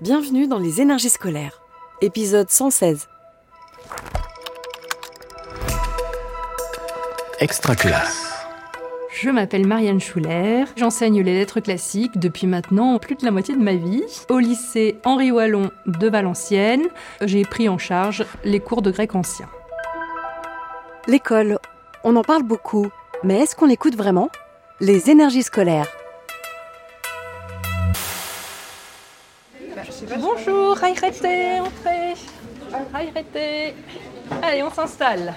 Bienvenue 0.00 0.46
dans 0.46 0.60
les 0.60 0.80
énergies 0.80 1.10
scolaires, 1.10 1.60
épisode 2.00 2.48
116. 2.48 3.08
Extra 7.40 7.74
classe. 7.74 8.32
Je 9.10 9.28
m'appelle 9.30 9.66
Marianne 9.66 9.98
Schuller, 9.98 10.66
j'enseigne 10.76 11.20
les 11.20 11.34
lettres 11.34 11.58
classiques 11.58 12.16
depuis 12.16 12.46
maintenant 12.46 12.96
plus 13.00 13.16
de 13.16 13.24
la 13.24 13.32
moitié 13.32 13.56
de 13.56 13.60
ma 13.60 13.74
vie. 13.74 14.04
Au 14.30 14.38
lycée 14.38 15.00
Henri 15.04 15.32
Wallon 15.32 15.72
de 15.86 16.08
Valenciennes, 16.08 16.86
j'ai 17.22 17.42
pris 17.42 17.68
en 17.68 17.78
charge 17.78 18.24
les 18.44 18.60
cours 18.60 18.82
de 18.82 18.92
grec 18.92 19.16
ancien. 19.16 19.48
L'école, 21.08 21.58
on 22.04 22.14
en 22.14 22.22
parle 22.22 22.44
beaucoup, 22.44 22.86
mais 23.24 23.40
est-ce 23.40 23.56
qu'on 23.56 23.66
l'écoute 23.66 23.96
vraiment? 23.96 24.30
Les 24.78 25.10
énergies 25.10 25.42
scolaires. 25.42 25.88
Bonjour, 30.06 30.78
Haïrete, 30.82 31.60
entrez. 31.60 32.14
Haïrete. 32.94 33.74
Allez, 34.42 34.62
on 34.62 34.70
s'installe. 34.70 35.34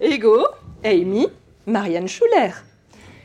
Ego, 0.00 0.38
Amy, 0.84 1.26
Marianne 1.66 2.06
Schuller. 2.06 2.52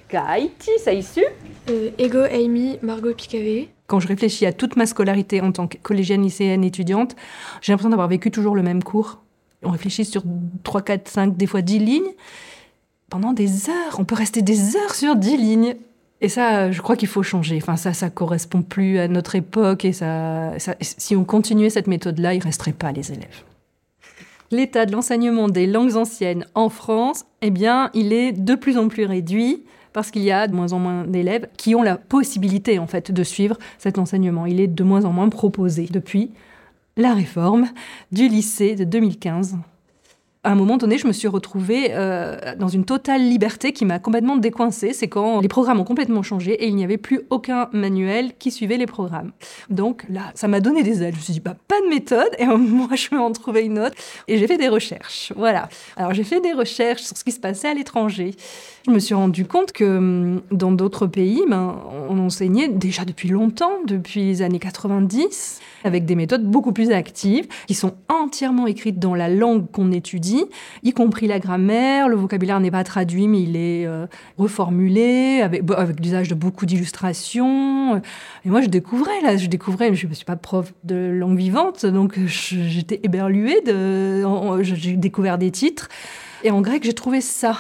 Kaiti, 0.08 0.72
Saïsu. 0.84 1.24
Euh, 1.70 1.92
Ego, 2.00 2.24
Amy, 2.24 2.80
Margot 2.82 3.14
Picavé. 3.14 3.70
Quand 3.86 4.00
je 4.00 4.08
réfléchis 4.08 4.48
à 4.48 4.54
toute 4.54 4.78
ma 4.78 4.88
scolarité 4.88 5.42
en 5.42 5.52
tant 5.52 5.68
que 5.68 5.78
collégienne, 5.78 6.24
lycéenne, 6.24 6.64
étudiante, 6.64 7.16
j'ai 7.62 7.72
l'impression 7.72 7.90
d'avoir 7.90 8.08
vécu 8.08 8.32
toujours 8.32 8.56
le 8.56 8.64
même 8.64 8.82
cours. 8.82 9.20
On 9.62 9.70
réfléchit 9.70 10.06
sur 10.06 10.24
3, 10.64 10.82
4, 10.82 11.08
5, 11.08 11.38
des 11.38 11.46
fois 11.46 11.62
10 11.62 11.80
lignes. 11.80 12.14
Pendant 13.10 13.34
des 13.34 13.70
heures, 13.70 14.00
on 14.00 14.06
peut 14.06 14.16
rester 14.16 14.42
des 14.42 14.76
heures 14.76 14.96
sur 14.96 15.16
10 15.16 15.38
lignes. 15.38 15.76
Et 16.22 16.30
ça, 16.30 16.72
je 16.72 16.82
crois 16.82 16.96
qu'il 16.96 17.08
faut 17.08 17.24
changer. 17.24 17.58
Enfin, 17.62 17.76
ça, 17.76 17.94
ça 17.94 18.10
correspond 18.10 18.62
plus 18.62 19.00
à 19.00 19.08
notre 19.08 19.36
époque. 19.36 19.86
Et 19.86 19.94
ça, 19.94 20.54
si 20.82 21.16
on 21.16 21.26
continuait 21.26 21.70
cette 21.70 21.88
méthode-là, 21.88 22.34
il 22.34 22.42
resterait 22.42 22.74
pas 22.74 22.92
les 22.92 23.12
élèves. 23.12 23.44
L'état 24.52 24.86
de 24.86 24.92
l'enseignement 24.92 25.50
des 25.50 25.68
langues 25.68 25.96
anciennes 25.96 26.46
en 26.56 26.70
France, 26.70 27.26
eh 27.42 27.52
bien, 27.52 27.90
il 27.94 28.14
est 28.14 28.32
de 28.32 28.56
plus 28.56 28.78
en 28.78 28.88
plus 28.88 29.06
réduit 29.06 29.64
parce 29.92 30.12
qu'il 30.12 30.24
y 30.24 30.32
a 30.32 30.48
de 30.48 30.54
moins 30.54 30.74
en 30.74 30.80
moins 30.80 31.06
d'élèves 31.06 31.48
qui 31.58 31.74
ont 31.74 31.82
la 31.82 31.98
possibilité, 31.98 32.80
en 32.80 32.88
fait, 32.88 33.12
de 33.12 33.24
suivre 33.24 33.58
cet 33.78 33.98
enseignement. 33.98 34.46
Il 34.46 34.60
est 34.60 34.68
de 34.68 34.84
moins 34.84 35.06
en 35.06 35.12
moins 35.12 35.30
proposé 35.30 35.88
depuis 35.90 36.32
la 36.98 37.14
réforme 37.14 37.68
du 38.12 38.28
lycée 38.28 38.76
de 38.76 38.84
2015 38.84 39.58
à 40.46 40.52
un 40.52 40.56
moment 40.56 40.78
donné, 40.78 41.00
je 41.00 41.08
me 41.08 41.12
suis 41.12 41.28
retrouvée 41.28 41.88
euh, 41.90 42.38
dans 42.60 42.68
une 42.68 42.86
totale 42.86 43.28
liberté 43.28 43.74
qui 43.74 43.84
m'a 43.84 43.98
complètement 43.98 44.38
décoincée. 44.38 44.94
C'est 44.94 45.08
quand 45.08 45.42
les 45.42 45.48
programmes 45.48 45.80
ont 45.80 45.86
complètement 45.86 46.22
changé 46.22 46.52
et 46.52 46.68
il 46.68 46.76
n'y 46.76 46.84
avait 46.84 47.00
plus 47.00 47.22
aucun 47.32 47.68
manuel 47.74 48.32
qui 48.38 48.52
suivait 48.52 48.78
les 48.78 48.86
programmes. 48.86 49.32
Donc 49.72 50.06
là, 50.08 50.32
ça 50.36 50.48
m'a 50.48 50.60
donné 50.60 50.84
des 50.84 51.02
ailes. 51.02 51.14
Je 51.14 51.18
me 51.18 51.24
suis 51.24 51.34
dit, 51.34 51.40
bah, 51.40 51.56
pas 51.68 51.82
de 51.82 51.88
méthode. 51.88 52.30
Et 52.38 52.46
moi, 52.46 52.90
je 52.94 53.10
vais 53.10 53.18
en 53.18 53.32
trouver 53.32 53.64
une 53.64 53.80
autre. 53.80 53.96
Et 54.28 54.38
j'ai 54.38 54.46
fait 54.46 54.58
des 54.58 54.70
recherches. 54.70 55.34
Voilà. 55.36 55.68
Alors, 55.98 56.14
j'ai 56.14 56.24
fait 56.24 56.42
des 56.42 56.54
recherches 56.54 57.02
sur 57.02 57.18
ce 57.18 57.24
qui 57.24 57.32
se 57.32 57.40
passait 57.40 57.70
à 57.70 57.74
l'étranger. 57.74 58.36
Je 58.86 58.92
me 58.92 59.00
suis 59.00 59.16
rendu 59.16 59.46
compte 59.46 59.72
que 59.72 59.98
hum, 59.98 60.42
dans 60.52 60.72
d'autres 60.72 61.08
pays, 61.08 61.42
ben, 61.50 61.76
on 62.08 62.20
enseignait 62.20 62.68
déjà 62.68 63.04
depuis 63.04 63.30
longtemps, 63.30 63.80
depuis 63.88 64.26
les 64.26 64.42
années 64.44 64.60
90, 64.60 65.60
avec 65.86 66.06
des 66.06 66.16
méthodes 66.16 66.46
beaucoup 66.46 66.72
plus 66.72 66.92
actives, 66.92 67.48
qui 67.68 67.74
sont 67.74 67.94
entièrement 68.10 68.68
écrites 68.68 69.00
dans 69.00 69.16
la 69.16 69.28
langue 69.28 69.72
qu'on 69.72 69.92
étudie, 69.92 70.35
y 70.84 70.94
compris 70.94 71.28
la 71.28 71.40
grammaire. 71.40 72.08
Le 72.08 72.16
vocabulaire 72.16 72.60
n'est 72.60 72.72
pas 72.72 72.84
traduit, 72.84 73.28
mais 73.28 73.42
il 73.42 73.56
est 73.56 73.86
euh, 73.86 74.08
reformulé, 74.38 75.42
avec, 75.42 75.64
l'usage 76.00 76.28
de 76.28 76.36
beaucoup 76.36 76.66
d'illustrations. 76.66 77.98
Et 78.46 78.50
moi, 78.50 78.62
je 78.62 78.68
découvrais, 78.68 79.22
là, 79.22 79.38
je 79.38 79.48
découvrais, 79.48 79.94
je 79.94 80.08
ne 80.08 80.14
suis 80.14 80.26
pas 80.26 80.36
prof 80.36 80.74
de 80.84 80.96
langue 80.96 81.38
vivante, 81.38 81.86
donc 81.86 82.20
j'étais 82.26 83.00
éberluée, 83.04 83.62
j'ai 84.62 84.96
découvert 84.98 85.38
des 85.38 85.52
titres. 85.52 85.90
Et 86.44 86.52
en 86.52 86.62
grec, 86.62 86.84
j'ai 86.84 86.94
trouvé 86.94 87.22
ça 87.22 87.58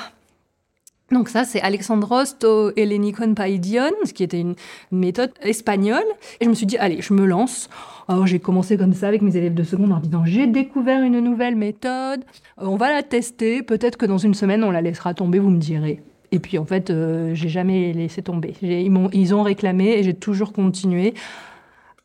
donc 1.11 1.29
ça, 1.29 1.43
c'est 1.43 1.61
Alexandros 1.61 2.37
to 2.39 2.71
Hellenikon 2.75 3.35
Paidion, 3.35 3.91
ce 4.05 4.13
qui 4.13 4.23
était 4.23 4.39
une 4.39 4.55
méthode 4.91 5.31
espagnole. 5.41 6.05
Et 6.39 6.45
je 6.45 6.49
me 6.49 6.55
suis 6.55 6.65
dit, 6.65 6.77
allez, 6.77 6.99
je 7.01 7.13
me 7.13 7.25
lance. 7.25 7.69
Alors 8.07 8.25
j'ai 8.25 8.39
commencé 8.39 8.75
comme 8.75 8.93
ça 8.93 9.07
avec 9.07 9.21
mes 9.21 9.35
élèves 9.37 9.53
de 9.53 9.63
seconde 9.63 9.91
en 9.91 9.99
disant, 9.99 10.25
j'ai 10.25 10.47
découvert 10.47 11.03
une 11.03 11.19
nouvelle 11.19 11.55
méthode, 11.55 12.23
euh, 12.61 12.65
on 12.65 12.75
va 12.75 12.91
la 12.91 13.01
tester, 13.01 13.63
peut-être 13.63 13.97
que 13.97 14.05
dans 14.05 14.19
une 14.19 14.35
semaine 14.35 14.63
on 14.63 14.69
la 14.69 14.81
laissera 14.81 15.15
tomber, 15.15 15.39
vous 15.39 15.49
me 15.49 15.57
direz. 15.57 16.01
Et 16.31 16.39
puis 16.39 16.57
en 16.57 16.65
fait, 16.65 16.89
euh, 16.89 17.33
j'ai 17.33 17.49
jamais 17.49 17.93
laissé 17.93 18.21
tomber. 18.21 18.53
Ils, 18.61 18.91
ont, 18.95 19.09
ils 19.13 19.33
ont 19.33 19.43
réclamé 19.43 19.97
et 19.97 20.03
j'ai 20.03 20.13
toujours 20.13 20.53
continué. 20.53 21.13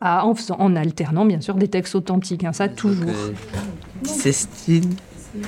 À, 0.02 0.24
en, 0.24 0.34
faisant, 0.34 0.56
en 0.58 0.76
alternant 0.76 1.26
bien 1.26 1.42
sûr 1.42 1.56
des 1.56 1.68
textes 1.68 1.94
authentiques, 1.94 2.44
hein, 2.44 2.54
ça 2.54 2.68
toujours. 2.68 3.10
Ticestine. 4.02 4.94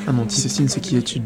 Ah 0.07 0.13
non, 0.13 0.27
Ticestine, 0.27 0.69
c'est 0.69 0.81
qui 0.81 0.99
étude 0.99 1.23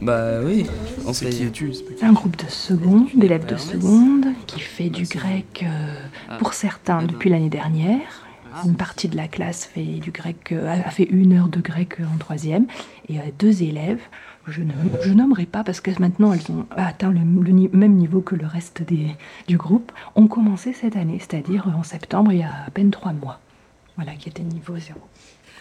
bah 0.00 0.40
oui, 0.42 0.66
on 1.06 1.12
C'est 1.12 1.30
qui 1.30 1.72
C'est 1.96 2.04
un 2.04 2.12
groupe 2.12 2.36
de 2.36 2.50
seconde, 2.50 3.08
d'élèves 3.14 3.46
de 3.46 3.56
seconde, 3.56 4.26
qui 4.46 4.60
fait 4.60 4.90
du 4.90 5.04
grec 5.04 5.64
euh, 5.64 6.38
pour 6.38 6.54
certains 6.54 7.02
depuis 7.02 7.30
l'année 7.30 7.48
dernière. 7.48 8.26
Une 8.64 8.76
partie 8.76 9.08
de 9.08 9.16
la 9.16 9.26
classe 9.26 9.64
fait 9.64 9.82
du 9.82 10.10
grec, 10.10 10.52
euh, 10.52 10.80
a 10.84 10.90
fait 10.90 11.04
une 11.04 11.32
heure 11.32 11.48
de 11.48 11.60
grec 11.60 11.98
en 12.00 12.18
troisième, 12.18 12.66
et 13.08 13.18
deux 13.38 13.62
élèves. 13.62 14.00
Je 14.46 14.62
ne 14.62 14.72
je 15.02 15.12
nommerai 15.12 15.46
pas 15.46 15.64
parce 15.64 15.80
que 15.80 15.90
maintenant 15.98 16.32
elles 16.32 16.52
ont 16.52 16.66
atteint 16.76 17.10
le, 17.10 17.20
même 17.72 17.94
niveau 17.94 18.20
que 18.20 18.34
le 18.34 18.46
reste 18.46 18.82
des, 18.82 19.08
du 19.48 19.56
groupe, 19.56 19.90
ont 20.16 20.26
commencé 20.26 20.72
cette 20.72 20.96
année, 20.96 21.18
c'est-à-dire 21.18 21.66
en 21.76 21.82
septembre, 21.82 22.32
il 22.32 22.40
y 22.40 22.42
a 22.42 22.50
à 22.66 22.70
peine 22.70 22.90
trois 22.90 23.12
mois. 23.12 23.40
Voilà, 23.96 24.12
qui 24.16 24.28
était 24.28 24.42
niveau 24.42 24.76
zéro. 24.76 25.00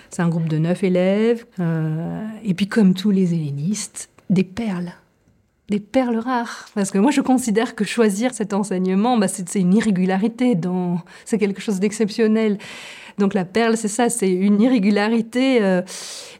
C'est 0.09 0.21
un 0.21 0.29
groupe 0.29 0.47
de 0.47 0.59
neuf 0.59 0.83
élèves. 0.83 1.45
Euh, 1.59 2.27
et 2.43 2.53
puis, 2.53 2.67
comme 2.67 2.93
tous 2.93 3.09
les 3.09 3.33
hellénistes, 3.33 4.09
des 4.33 4.43
perles, 4.43 4.93
des 5.69 5.79
perles 5.79 6.17
rares. 6.17 6.67
Parce 6.75 6.91
que 6.91 6.97
moi, 6.97 7.11
je 7.11 7.21
considère 7.21 7.75
que 7.75 7.85
choisir 7.85 8.33
cet 8.33 8.53
enseignement, 8.53 9.17
bah, 9.17 9.27
c'est 9.27 9.55
une 9.55 9.73
irrégularité, 9.73 10.57
c'est 11.25 11.37
quelque 11.37 11.61
chose 11.61 11.79
d'exceptionnel. 11.79 12.57
Donc 13.17 13.33
la 13.35 13.45
perle, 13.45 13.77
c'est 13.77 13.87
ça, 13.87 14.09
c'est 14.09 14.31
une 14.31 14.59
irrégularité. 14.59 15.61
Euh, 15.61 15.81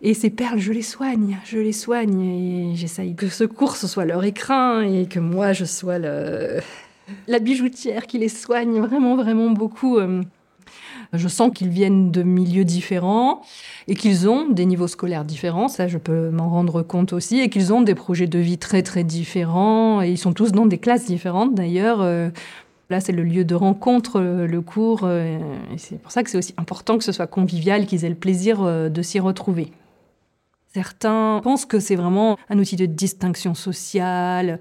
et 0.01 0.13
ces 0.13 0.29
perles, 0.29 0.59
je 0.59 0.73
les 0.73 0.81
soigne, 0.81 1.37
je 1.45 1.59
les 1.59 1.71
soigne. 1.71 2.21
Et 2.21 2.75
j'essaye 2.75 3.15
que 3.15 3.27
ce 3.27 3.43
cours, 3.43 3.75
ce 3.75 3.87
soit 3.87 4.05
leur 4.05 4.23
écrin 4.23 4.81
et 4.81 5.05
que 5.05 5.19
moi, 5.19 5.53
je 5.53 5.65
sois 5.65 5.99
la 5.99 7.39
bijoutière 7.39 8.07
qui 8.07 8.17
les 8.17 8.29
soigne 8.29 8.79
vraiment, 8.79 9.15
vraiment 9.15 9.51
beaucoup. 9.51 9.97
Euh. 9.97 10.23
Je 11.13 11.27
sens 11.27 11.51
qu'ils 11.53 11.69
viennent 11.69 12.09
de 12.11 12.23
milieux 12.23 12.65
différents 12.65 13.41
et 13.87 13.93
qu'ils 13.93 14.27
ont 14.27 14.49
des 14.49 14.65
niveaux 14.65 14.87
scolaires 14.87 15.25
différents, 15.25 15.67
ça 15.67 15.87
je 15.87 15.99
peux 15.99 16.29
m'en 16.31 16.49
rendre 16.49 16.81
compte 16.81 17.13
aussi, 17.13 17.39
et 17.39 17.49
qu'ils 17.49 17.71
ont 17.71 17.81
des 17.81 17.95
projets 17.95 18.27
de 18.27 18.39
vie 18.39 18.57
très 18.57 18.81
très 18.81 19.03
différents, 19.03 20.01
et 20.01 20.09
ils 20.09 20.17
sont 20.17 20.33
tous 20.33 20.51
dans 20.51 20.65
des 20.65 20.79
classes 20.79 21.05
différentes 21.05 21.53
d'ailleurs. 21.53 22.01
Euh, 22.01 22.29
là, 22.89 22.99
c'est 22.99 23.11
le 23.11 23.23
lieu 23.23 23.45
de 23.45 23.55
rencontre, 23.55 24.19
euh, 24.19 24.47
le 24.47 24.61
cours, 24.61 25.01
euh, 25.03 25.37
c'est 25.77 26.01
pour 26.01 26.11
ça 26.11 26.23
que 26.23 26.29
c'est 26.29 26.37
aussi 26.37 26.55
important 26.57 26.97
que 26.97 27.03
ce 27.03 27.11
soit 27.11 27.27
convivial, 27.27 27.85
qu'ils 27.85 28.05
aient 28.05 28.09
le 28.09 28.15
plaisir 28.15 28.63
de 28.63 29.01
s'y 29.01 29.19
retrouver. 29.19 29.71
Certains 30.73 31.39
pensent 31.43 31.67
que 31.67 31.79
c'est 31.79 31.95
vraiment 31.95 32.35
un 32.49 32.57
outil 32.57 32.75
de 32.75 32.87
distinction 32.87 33.53
sociale. 33.53 34.57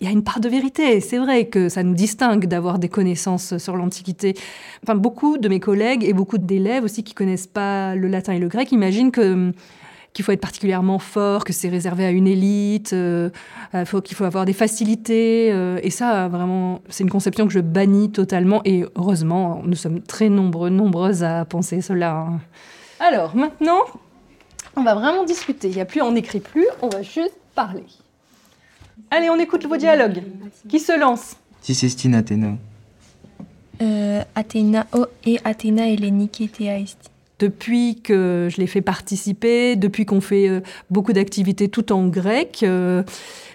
Il 0.00 0.06
y 0.06 0.10
a 0.10 0.12
une 0.12 0.22
part 0.22 0.38
de 0.38 0.50
vérité. 0.50 1.00
C'est 1.00 1.16
vrai 1.16 1.46
que 1.46 1.70
ça 1.70 1.82
nous 1.82 1.94
distingue 1.94 2.44
d'avoir 2.46 2.78
des 2.78 2.90
connaissances 2.90 3.56
sur 3.56 3.74
l'Antiquité. 3.74 4.34
Enfin, 4.82 4.96
beaucoup 4.96 5.38
de 5.38 5.48
mes 5.48 5.58
collègues 5.58 6.04
et 6.04 6.12
beaucoup 6.12 6.36
d'élèves 6.36 6.84
aussi 6.84 7.02
qui 7.04 7.14
connaissent 7.14 7.46
pas 7.46 7.94
le 7.94 8.06
latin 8.08 8.34
et 8.34 8.38
le 8.38 8.48
grec 8.48 8.70
imaginent 8.70 9.10
que 9.10 9.52
qu'il 10.12 10.24
faut 10.24 10.32
être 10.32 10.40
particulièrement 10.40 10.98
fort, 10.98 11.44
que 11.44 11.52
c'est 11.52 11.68
réservé 11.68 12.06
à 12.06 12.10
une 12.10 12.26
élite, 12.26 12.94
euh, 12.94 13.28
qu'il 14.02 14.16
faut 14.16 14.24
avoir 14.24 14.46
des 14.46 14.54
facilités. 14.54 15.52
Euh, 15.52 15.78
et 15.82 15.90
ça, 15.90 16.28
vraiment, 16.28 16.80
c'est 16.88 17.04
une 17.04 17.10
conception 17.10 17.46
que 17.46 17.52
je 17.52 17.60
bannis 17.60 18.10
totalement. 18.10 18.62
Et 18.64 18.86
heureusement, 18.94 19.62
nous 19.64 19.74
sommes 19.74 20.00
très 20.00 20.30
nombreux, 20.30 20.70
nombreuses 20.70 21.22
à 21.22 21.44
penser 21.44 21.82
cela. 21.82 22.28
Alors, 22.98 23.36
maintenant, 23.36 23.80
on 24.76 24.82
va 24.82 24.94
vraiment 24.94 25.24
discuter. 25.24 25.68
Il 25.68 25.76
y 25.76 25.80
a 25.80 25.84
plus, 25.84 26.02
on 26.02 26.12
n'écrit 26.12 26.40
plus, 26.40 26.66
on 26.82 26.88
va 26.88 27.02
juste 27.02 27.34
parler. 27.54 27.84
Allez, 29.10 29.30
on 29.30 29.38
écoute 29.38 29.66
vos 29.66 29.76
dialogues. 29.76 30.22
Qui 30.68 30.78
se 30.78 30.98
lance? 30.98 31.36
Ticestine 31.62 32.14
Athéna. 32.14 32.52
Euh, 33.82 34.22
Athéna 34.34 34.86
oh, 34.92 35.06
et 35.24 35.38
Athéna 35.44 35.88
Hellénique 35.90 36.42
Depuis 37.38 38.00
que 38.02 38.48
je 38.50 38.56
les 38.58 38.66
fais 38.66 38.80
participer, 38.80 39.76
depuis 39.76 40.06
qu'on 40.06 40.20
fait 40.20 40.48
euh, 40.48 40.60
beaucoup 40.90 41.12
d'activités 41.12 41.68
tout 41.68 41.92
en 41.92 42.06
grec, 42.06 42.60
euh, 42.62 43.02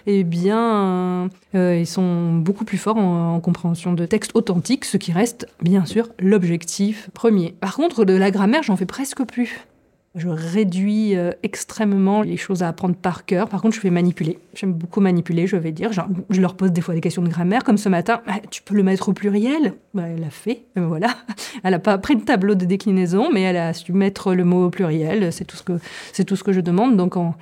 eh 0.06 0.24
bien, 0.24 1.28
euh, 1.54 1.76
ils 1.78 1.86
sont 1.86 2.34
beaucoup 2.34 2.64
plus 2.64 2.78
forts 2.78 2.98
en, 2.98 3.34
en, 3.34 3.40
compréhension 3.40 3.92
de 3.92 4.06
textes 4.06 4.32
authentiques, 4.34 4.84
ce 4.84 4.96
qui 4.96 5.12
reste 5.12 5.48
bien 5.60 5.84
sûr 5.84 6.08
l'objectif 6.18 7.10
premier. 7.14 7.54
Par 7.60 7.74
contre, 7.74 8.04
de 8.04 8.14
la 8.14 8.30
grammaire, 8.30 8.62
j'en 8.62 8.76
fais 8.76 8.86
presque 8.86 9.24
plus. 9.24 9.66
Je 10.14 10.28
réduis 10.28 11.16
euh, 11.16 11.30
extrêmement 11.42 12.20
les 12.20 12.36
choses 12.36 12.62
à 12.62 12.68
apprendre 12.68 12.94
par 12.94 13.24
cœur. 13.24 13.48
Par 13.48 13.62
contre, 13.62 13.74
je 13.74 13.80
vais 13.80 13.88
manipuler. 13.88 14.38
J'aime 14.54 14.74
beaucoup 14.74 15.00
manipuler, 15.00 15.46
je 15.46 15.56
vais 15.56 15.72
dire. 15.72 15.90
je 15.92 16.40
leur 16.40 16.54
pose 16.54 16.70
des 16.70 16.82
fois 16.82 16.94
des 16.94 17.00
questions 17.00 17.22
de 17.22 17.28
grammaire, 17.28 17.64
comme 17.64 17.78
ce 17.78 17.88
matin. 17.88 18.20
Ah, 18.26 18.40
tu 18.50 18.60
peux 18.60 18.74
le 18.74 18.82
mettre 18.82 19.08
au 19.08 19.14
pluriel? 19.14 19.72
Bah, 19.94 20.02
Elle 20.06 20.20
l'a 20.20 20.30
fait, 20.30 20.64
voilà. 20.76 21.08
Elle 21.64 21.70
n'a 21.70 21.78
pas 21.78 21.96
pris 21.96 22.14
le 22.14 22.20
tableau 22.20 22.54
de 22.54 22.66
déclinaison, 22.66 23.30
mais 23.32 23.40
elle 23.42 23.56
a 23.56 23.72
su 23.72 23.92
mettre 23.92 24.34
le 24.34 24.44
mot 24.44 24.66
au 24.66 24.70
pluriel. 24.70 25.32
C'est 25.32 25.46
tout 25.46 25.56
ce 25.56 25.62
que, 25.62 25.78
c'est 26.12 26.24
tout 26.24 26.36
ce 26.36 26.44
que 26.44 26.52
je 26.52 26.60
demande. 26.60 26.96
Donc, 26.98 27.16
en, 27.16 27.34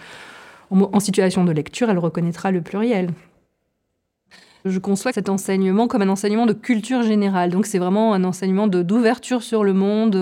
en 0.70 1.00
situation 1.00 1.44
de 1.44 1.50
lecture, 1.50 1.90
elle 1.90 1.98
reconnaîtra 1.98 2.52
le 2.52 2.60
pluriel. 2.60 3.10
Je 4.64 4.78
conçois 4.78 5.12
cet 5.12 5.28
enseignement 5.28 5.88
comme 5.88 6.02
un 6.02 6.08
enseignement 6.08 6.46
de 6.46 6.52
culture 6.52 7.02
générale. 7.02 7.50
Donc 7.50 7.66
c'est 7.66 7.78
vraiment 7.78 8.12
un 8.14 8.24
enseignement 8.24 8.66
d'ouverture 8.66 9.42
sur 9.42 9.64
le 9.64 9.72
monde. 9.72 10.16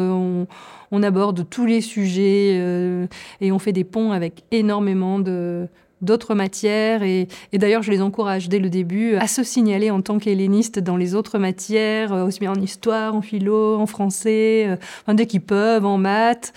On, 0.90 1.02
aborde 1.02 1.48
tous 1.48 1.66
les 1.66 1.80
sujets 1.80 2.58
euh, 2.60 3.06
et 3.40 3.52
on 3.52 3.58
fait 3.58 3.72
des 3.72 3.84
ponts 3.84 4.12
avec 4.12 4.42
énormément 4.50 5.18
de 5.18 5.68
d'autres 6.02 6.34
matières 6.34 7.02
et, 7.02 7.28
d'ailleurs 7.52 7.82
je 7.82 7.90
les 7.90 8.02
encourage 8.02 8.48
dès 8.48 8.58
le 8.58 8.70
début 8.70 9.14
à 9.16 9.26
se 9.26 9.42
signaler 9.42 9.90
en 9.90 10.00
tant 10.00 10.18
qu'helléniste 10.18 10.78
dans 10.78 10.96
les 10.96 11.14
autres 11.14 11.38
matières, 11.38 12.12
euh, 12.12 12.24
aussi 12.24 12.40
bien 12.40 12.52
en 12.52 12.60
histoire, 12.60 13.14
en 13.14 13.22
philo, 13.22 13.76
en 13.76 13.86
français, 13.86 14.66
euh, 15.08 15.14
dès 15.14 15.26
qu'ils 15.26 15.40
peuvent, 15.40 15.84
en 15.84 15.98
maths. 15.98 16.52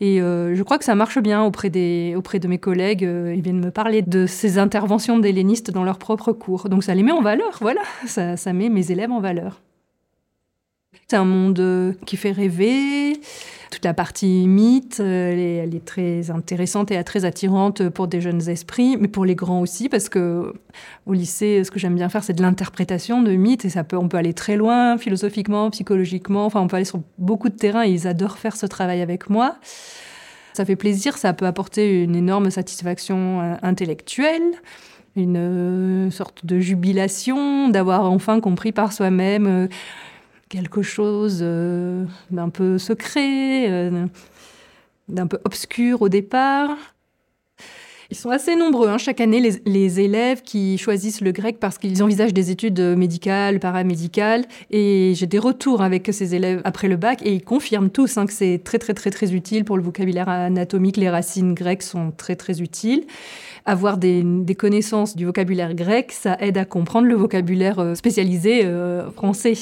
Et 0.00 0.22
euh, 0.22 0.54
je 0.54 0.62
crois 0.62 0.78
que 0.78 0.84
ça 0.84 0.94
marche 0.94 1.18
bien 1.18 1.42
auprès, 1.42 1.68
des, 1.68 2.14
auprès 2.16 2.38
de 2.38 2.48
mes 2.48 2.58
collègues. 2.58 3.02
Ils 3.02 3.42
viennent 3.42 3.60
me 3.60 3.70
parler 3.70 4.00
de 4.00 4.26
ces 4.26 4.58
interventions 4.58 5.18
d'hellénistes 5.18 5.70
dans 5.70 5.84
leurs 5.84 5.98
propres 5.98 6.32
cours. 6.32 6.70
Donc 6.70 6.84
ça 6.84 6.94
les 6.94 7.02
met 7.02 7.12
en 7.12 7.20
valeur, 7.20 7.58
voilà. 7.60 7.82
Ça, 8.06 8.38
ça 8.38 8.52
met 8.54 8.70
mes 8.70 8.90
élèves 8.90 9.12
en 9.12 9.20
valeur. 9.20 9.60
C'est 11.06 11.16
un 11.16 11.24
monde 11.24 11.96
qui 12.06 12.16
fait 12.16 12.32
rêver. 12.32 13.20
La 13.82 13.94
partie 13.94 14.46
mythe, 14.46 15.00
elle 15.00 15.38
est, 15.38 15.54
elle 15.56 15.74
est, 15.74 15.84
très 15.84 16.30
intéressante 16.30 16.90
et 16.90 17.02
très 17.02 17.24
attirante 17.24 17.88
pour 17.88 18.08
des 18.08 18.20
jeunes 18.20 18.46
esprits, 18.48 18.98
mais 18.98 19.08
pour 19.08 19.24
les 19.24 19.34
grands 19.34 19.60
aussi, 19.60 19.88
parce 19.88 20.10
que 20.10 20.52
au 21.06 21.14
lycée, 21.14 21.64
ce 21.64 21.70
que 21.70 21.78
j'aime 21.78 21.94
bien 21.94 22.10
faire, 22.10 22.22
c'est 22.22 22.34
de 22.34 22.42
l'interprétation 22.42 23.22
de 23.22 23.32
mythes, 23.32 23.64
et 23.64 23.70
ça 23.70 23.82
peut, 23.82 23.96
on 23.96 24.08
peut 24.08 24.18
aller 24.18 24.34
très 24.34 24.56
loin, 24.56 24.98
philosophiquement, 24.98 25.70
psychologiquement, 25.70 26.44
enfin, 26.44 26.60
on 26.60 26.68
peut 26.68 26.76
aller 26.76 26.84
sur 26.84 27.00
beaucoup 27.16 27.48
de 27.48 27.56
terrains, 27.56 27.86
et 27.86 27.90
ils 27.90 28.06
adorent 28.06 28.38
faire 28.38 28.54
ce 28.54 28.66
travail 28.66 29.00
avec 29.00 29.30
moi. 29.30 29.56
Ça 30.52 30.66
fait 30.66 30.76
plaisir, 30.76 31.16
ça 31.16 31.32
peut 31.32 31.46
apporter 31.46 32.02
une 32.02 32.16
énorme 32.16 32.50
satisfaction 32.50 33.40
euh, 33.40 33.54
intellectuelle 33.62 34.42
une 35.16 35.36
euh, 35.36 36.10
sorte 36.10 36.46
de 36.46 36.60
jubilation 36.60 37.68
d'avoir 37.68 38.10
enfin 38.10 38.38
compris 38.40 38.70
par 38.70 38.92
soi-même 38.92 39.68
quelque 40.50 40.82
chose 40.82 41.38
euh, 41.40 42.04
d'un 42.30 42.50
peu 42.50 42.76
secret, 42.76 43.70
euh, 43.70 44.06
d'un 45.08 45.26
peu 45.26 45.38
obscur 45.44 46.02
au 46.02 46.10
départ. 46.10 46.76
Ils 48.10 48.16
sont 48.16 48.30
assez 48.30 48.56
nombreux 48.56 48.88
hein, 48.88 48.98
chaque 48.98 49.20
année, 49.20 49.52
les, 49.64 50.00
élèves 50.00 50.42
qui 50.42 50.78
choisissent 50.78 51.20
le 51.20 51.30
grec 51.30 51.58
parce 51.60 51.78
qu'ils 51.78 52.02
envisagent 52.02 52.34
des 52.34 52.50
études 52.50 52.80
médicales, 52.80 53.60
paramédicales. 53.60 54.46
Et 54.72 55.12
j'ai 55.14 55.28
des 55.28 55.38
retours 55.38 55.80
avec 55.80 56.08
ces 56.12 56.34
élèves 56.34 56.60
après 56.64 56.88
le 56.88 56.96
bac 56.96 57.20
et 57.24 57.34
ils 57.34 57.44
confirment 57.44 57.88
tous 57.88 58.18
hein, 58.18 58.26
que 58.26 58.32
c'est 58.32 58.62
très, 58.64 58.78
très, 58.78 58.94
très, 58.94 59.10
très 59.10 59.32
utile 59.32 59.64
pour 59.64 59.76
le 59.76 59.84
vocabulaire 59.84 60.28
anatomique. 60.28 60.96
Les 60.96 61.08
racines 61.08 61.54
grecques 61.54 61.84
sont 61.84 62.10
très, 62.10 62.34
très 62.34 62.60
utiles. 62.60 63.04
Avoir 63.64 63.96
des, 63.96 64.24
connaissances 64.58 65.14
du 65.14 65.24
vocabulaire 65.24 65.74
grec, 65.74 66.10
ça 66.10 66.36
aide 66.40 66.58
à 66.58 66.64
comprendre 66.64 67.06
le 67.06 67.14
vocabulaire 67.14 67.78
euh, 67.78 67.94
spécialisé 67.94 68.68
français. 69.14 69.54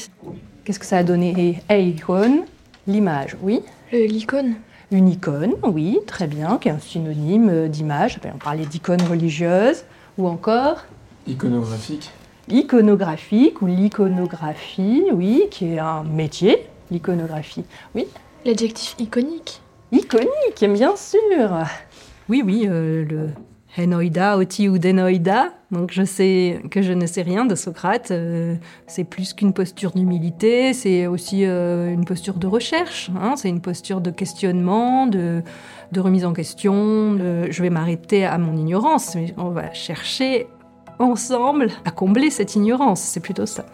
Qu'est-ce 0.68 0.78
que 0.78 0.84
ça 0.84 0.98
a 0.98 1.02
donné? 1.02 1.62
Eikon, 1.70 2.44
l'image, 2.86 3.38
oui. 3.40 3.62
Euh, 3.94 4.06
l'icône. 4.06 4.56
Une 4.90 5.08
icône, 5.08 5.54
oui, 5.62 5.98
très 6.06 6.26
bien, 6.26 6.58
qui 6.58 6.68
est 6.68 6.72
un 6.72 6.78
synonyme 6.78 7.48
euh, 7.48 7.68
d'image. 7.68 8.20
On 8.34 8.36
parlait 8.36 8.66
d'icône 8.66 9.00
religieuse, 9.00 9.84
ou 10.18 10.28
encore 10.28 10.84
Iconographique. 11.26 12.10
Iconographique 12.48 13.62
ou 13.62 13.66
l'iconographie, 13.66 15.04
oui, 15.10 15.44
qui 15.50 15.72
est 15.72 15.78
un 15.78 16.04
métier, 16.04 16.66
l'iconographie, 16.90 17.64
oui. 17.94 18.06
L'adjectif 18.44 18.94
iconique. 18.98 19.62
Iconique, 19.90 20.66
bien 20.74 20.96
sûr. 20.96 21.64
Oui, 22.28 22.42
oui, 22.44 22.66
euh, 22.68 23.06
le 23.06 23.30
Enoida, 23.78 24.36
oti 24.36 24.68
ou 24.68 24.78
denoida. 24.78 25.52
Donc 25.70 25.92
je 25.92 26.02
sais 26.02 26.60
que 26.70 26.82
je 26.82 26.92
ne 26.92 27.06
sais 27.06 27.22
rien 27.22 27.44
de 27.44 27.54
Socrate. 27.54 28.10
Euh, 28.10 28.56
c'est 28.86 29.04
plus 29.04 29.34
qu'une 29.34 29.52
posture 29.52 29.92
d'humilité, 29.92 30.72
c'est 30.72 31.06
aussi 31.06 31.44
euh, 31.44 31.92
une 31.92 32.04
posture 32.04 32.34
de 32.34 32.46
recherche. 32.46 33.10
Hein. 33.20 33.34
c'est 33.36 33.48
une 33.48 33.60
posture 33.60 34.00
de 34.00 34.10
questionnement, 34.10 35.06
de, 35.06 35.42
remise 35.96 36.24
en 36.24 36.32
question. 36.32 37.16
je 37.18 37.62
vais 37.62 37.70
m'arrêter 37.70 38.24
à 38.24 38.38
mon 38.38 38.56
ignorance, 38.56 39.14
mais 39.14 39.34
on 39.36 39.50
va 39.50 39.72
chercher 39.72 40.46
ensemble 40.98 41.68
à 41.84 41.90
combler 41.90 42.30
cette 42.30 42.54
ignorance. 42.56 43.00
C'est 43.00 43.20
plutôt 43.20 43.46
ça. 43.46 43.66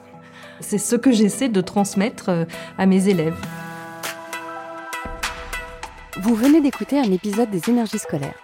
C'est 0.61 0.79
ce 0.79 0.97
que 0.97 1.13
j'essaie 1.13 1.49
de 1.49 1.61
transmettre 1.61 2.29
euh, 2.29 2.45
à 2.79 2.87
mes 2.87 3.09
élèves. 3.09 3.37
Vous 6.23 6.35
venez 6.35 6.61
d'écouter 6.61 6.99
un 6.99 7.11
épisode 7.11 7.51
des 7.51 7.69
énergies 7.69 7.99
scolaires. 7.99 8.44